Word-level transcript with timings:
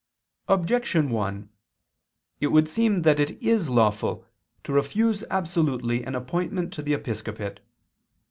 Objection 0.47 1.11
1: 1.11 1.47
It 2.39 2.47
would 2.47 2.67
seem 2.67 3.03
that 3.03 3.19
it 3.19 3.39
is 3.39 3.69
lawful 3.69 4.25
to 4.63 4.73
refuse 4.73 5.23
absolutely 5.29 6.03
an 6.03 6.15
appointment 6.15 6.73
to 6.73 6.81
the 6.81 6.95
episcopate. 6.95 7.59